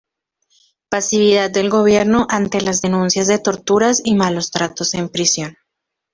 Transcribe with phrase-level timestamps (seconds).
[0.89, 5.55] Pasividad del Gobierno ante las denuncias de torturas y malos tratos en prisión.